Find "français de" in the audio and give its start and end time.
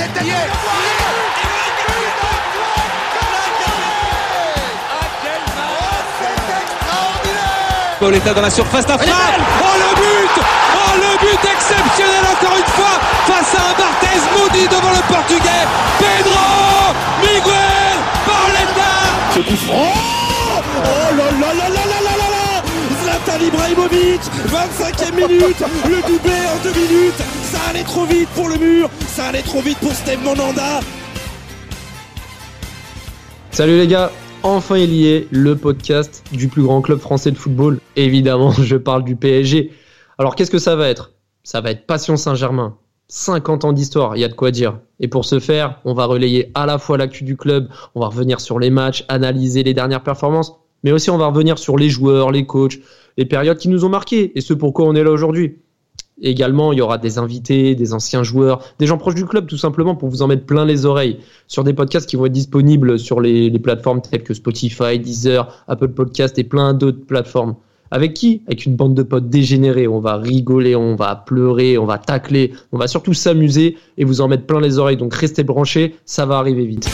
36.98-37.36